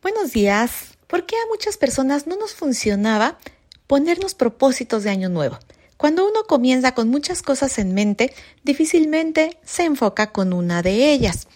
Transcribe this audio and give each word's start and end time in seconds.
Buenos 0.00 0.30
días. 0.30 0.96
¿Por 1.08 1.26
qué 1.26 1.34
a 1.34 1.48
muchas 1.50 1.76
personas 1.76 2.28
no 2.28 2.36
nos 2.36 2.54
funcionaba 2.54 3.36
ponernos 3.88 4.36
propósitos 4.36 5.02
de 5.02 5.10
año 5.10 5.28
nuevo? 5.28 5.58
Cuando 5.96 6.24
uno 6.24 6.44
comienza 6.46 6.94
con 6.94 7.08
muchas 7.08 7.42
cosas 7.42 7.80
en 7.80 7.94
mente, 7.94 8.32
difícilmente 8.62 9.58
se 9.64 9.82
enfoca 9.82 10.30
con 10.30 10.52
una 10.52 10.82
de 10.82 11.10
ellas. 11.10 11.48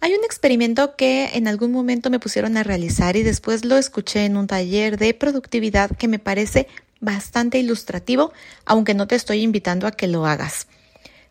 Hay 0.00 0.12
un 0.12 0.24
experimento 0.24 0.96
que 0.96 1.30
en 1.34 1.46
algún 1.46 1.70
momento 1.70 2.10
me 2.10 2.18
pusieron 2.18 2.56
a 2.56 2.64
realizar 2.64 3.14
y 3.14 3.22
después 3.22 3.64
lo 3.64 3.76
escuché 3.76 4.24
en 4.24 4.36
un 4.36 4.48
taller 4.48 4.98
de 4.98 5.14
productividad 5.14 5.96
que 5.96 6.08
me 6.08 6.18
parece 6.18 6.66
bastante 7.00 7.60
ilustrativo, 7.60 8.32
aunque 8.64 8.94
no 8.94 9.06
te 9.06 9.14
estoy 9.14 9.42
invitando 9.42 9.86
a 9.86 9.92
que 9.92 10.08
lo 10.08 10.26
hagas. 10.26 10.66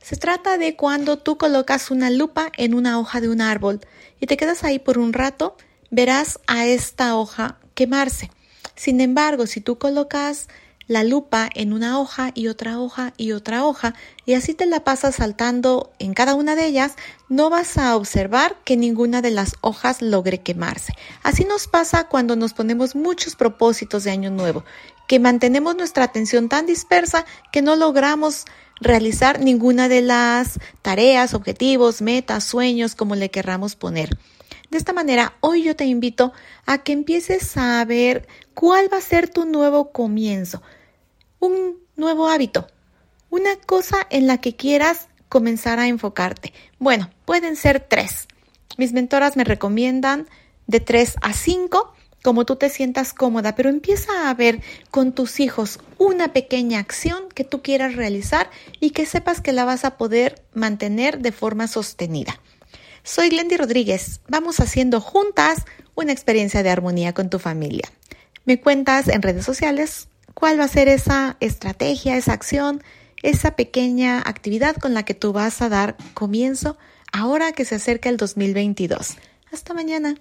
Se 0.01 0.15
trata 0.15 0.57
de 0.57 0.77
cuando 0.77 1.17
tú 1.17 1.37
colocas 1.37 1.91
una 1.91 2.09
lupa 2.09 2.53
en 2.55 2.73
una 2.73 2.99
hoja 2.99 3.19
de 3.19 3.27
un 3.27 3.41
árbol 3.41 3.81
y 4.21 4.27
te 4.27 4.37
quedas 4.37 4.63
ahí 4.63 4.79
por 4.79 4.97
un 4.97 5.11
rato 5.11 5.57
verás 5.93 6.39
a 6.47 6.65
esta 6.65 7.15
hoja 7.15 7.59
quemarse. 7.75 8.31
Sin 8.75 8.99
embargo, 8.99 9.45
si 9.45 9.61
tú 9.61 9.77
colocas 9.77 10.47
la 10.87 11.03
lupa 11.03 11.49
en 11.53 11.71
una 11.71 11.99
hoja 11.99 12.31
y 12.33 12.47
otra 12.47 12.79
hoja 12.79 13.13
y 13.15 13.31
otra 13.31 13.63
hoja 13.63 13.93
y 14.25 14.33
así 14.33 14.55
te 14.55 14.65
la 14.65 14.83
pasas 14.83 15.15
saltando 15.15 15.93
en 15.99 16.15
cada 16.15 16.33
una 16.33 16.55
de 16.55 16.65
ellas, 16.65 16.93
no 17.29 17.51
vas 17.51 17.77
a 17.77 17.95
observar 17.95 18.57
que 18.65 18.75
ninguna 18.75 19.21
de 19.21 19.29
las 19.29 19.53
hojas 19.61 20.01
logre 20.01 20.41
quemarse. 20.41 20.93
Así 21.21 21.45
nos 21.45 21.67
pasa 21.67 22.05
cuando 22.05 22.35
nos 22.35 22.53
ponemos 22.53 22.95
muchos 22.95 23.35
propósitos 23.35 24.03
de 24.03 24.11
año 24.11 24.31
nuevo, 24.31 24.65
que 25.07 25.19
mantenemos 25.19 25.75
nuestra 25.75 26.05
atención 26.05 26.49
tan 26.49 26.65
dispersa 26.65 27.23
que 27.51 27.61
no 27.61 27.75
logramos 27.75 28.45
realizar 28.81 29.39
ninguna 29.39 29.87
de 29.89 30.01
las 30.01 30.59
tareas, 30.81 31.35
objetivos, 31.35 32.01
metas, 32.01 32.43
sueños, 32.45 32.95
como 32.95 33.15
le 33.15 33.29
querramos 33.29 33.75
poner. 33.75 34.17
De 34.69 34.77
esta 34.77 34.93
manera, 34.93 35.33
hoy 35.39 35.63
yo 35.63 35.75
te 35.75 35.85
invito 35.85 36.33
a 36.65 36.79
que 36.79 36.93
empieces 36.93 37.57
a 37.57 37.83
ver 37.85 38.27
cuál 38.53 38.91
va 38.91 38.97
a 38.97 39.01
ser 39.01 39.29
tu 39.29 39.45
nuevo 39.45 39.91
comienzo, 39.91 40.61
un 41.39 41.77
nuevo 41.95 42.27
hábito, 42.27 42.67
una 43.29 43.55
cosa 43.65 43.97
en 44.09 44.27
la 44.27 44.39
que 44.39 44.55
quieras 44.55 45.07
comenzar 45.29 45.79
a 45.79 45.87
enfocarte. 45.87 46.53
Bueno, 46.79 47.09
pueden 47.25 47.55
ser 47.55 47.79
tres. 47.79 48.27
Mis 48.77 48.93
mentoras 48.93 49.35
me 49.35 49.43
recomiendan 49.43 50.27
de 50.67 50.79
tres 50.79 51.15
a 51.21 51.33
cinco, 51.33 51.93
como 52.23 52.45
tú 52.45 52.55
te 52.55 52.69
sientas 52.69 53.13
cómoda, 53.13 53.55
pero 53.55 53.69
empieza 53.69 54.29
a 54.29 54.33
ver 54.33 54.61
con 54.91 55.11
tus 55.11 55.39
hijos 55.39 55.79
una 55.97 56.33
pequeña 56.33 56.79
acción 56.79 57.23
que 57.33 57.43
tú 57.43 57.61
quieras 57.61 57.95
realizar 57.95 58.49
y 58.79 58.91
que 58.91 59.05
sepas 59.05 59.41
que 59.41 59.51
la 59.51 59.65
vas 59.65 59.83
a 59.83 59.97
poder 59.97 60.41
mantener 60.53 61.19
de 61.19 61.31
forma 61.31 61.67
sostenida. 61.67 62.39
Soy 63.05 63.27
Glendy 63.27 63.57
Rodríguez. 63.57 64.21
Vamos 64.29 64.61
haciendo 64.61 65.01
juntas 65.01 65.65
una 65.93 66.13
experiencia 66.13 66.63
de 66.63 66.69
armonía 66.69 67.13
con 67.13 67.29
tu 67.29 67.37
familia. 67.37 67.91
Me 68.45 68.61
cuentas 68.61 69.09
en 69.09 69.21
redes 69.21 69.43
sociales 69.43 70.07
cuál 70.33 70.57
va 70.57 70.63
a 70.63 70.69
ser 70.69 70.87
esa 70.87 71.35
estrategia, 71.41 72.15
esa 72.15 72.31
acción, 72.31 72.81
esa 73.21 73.57
pequeña 73.57 74.19
actividad 74.19 74.77
con 74.77 74.93
la 74.93 75.03
que 75.03 75.15
tú 75.15 75.33
vas 75.33 75.61
a 75.61 75.67
dar 75.67 75.97
comienzo 76.13 76.77
ahora 77.11 77.51
que 77.51 77.65
se 77.65 77.75
acerca 77.75 78.07
el 78.07 78.15
2022. 78.15 79.17
Hasta 79.51 79.73
mañana. 79.73 80.15